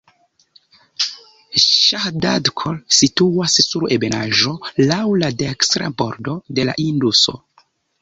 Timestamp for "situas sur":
3.01-3.87